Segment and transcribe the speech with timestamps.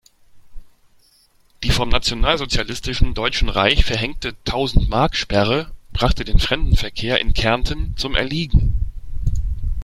[1.63, 8.73] Die vom nationalsozialistischen Deutschen Reich verhängte Tausend-Mark-Sperre brachte den Fremdenverkehr in Kärnten zum Erliegen.